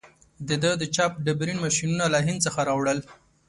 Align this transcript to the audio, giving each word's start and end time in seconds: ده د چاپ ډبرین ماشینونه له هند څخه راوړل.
ده 0.63 0.71
د 0.81 0.83
چاپ 0.95 1.13
ډبرین 1.25 1.57
ماشینونه 1.65 2.05
له 2.13 2.19
هند 2.25 2.39
څخه 2.45 2.59
راوړل. 2.69 2.99